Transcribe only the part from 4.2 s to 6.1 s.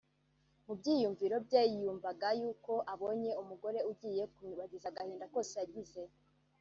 kumwibagiza agahinda kose yagize